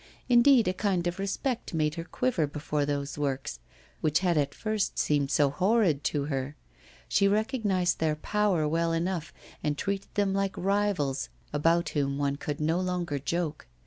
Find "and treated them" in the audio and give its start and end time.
9.63-10.33